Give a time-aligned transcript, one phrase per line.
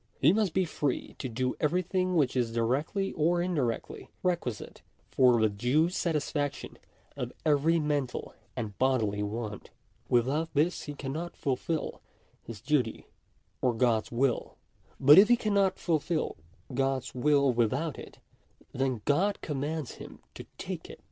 [0.19, 4.81] He must be free to do everything which is directly or indi rectly requisite
[5.11, 6.79] for the due satisfaction
[7.15, 9.69] of every mental and bodily want.
[10.09, 12.01] Without this he cannot fulfil
[12.41, 13.05] his duty
[13.61, 14.57] or God's will.
[14.99, 16.35] But if he cannot fulfil
[16.73, 18.17] God's will without it,
[18.71, 20.99] then God commands him to take it.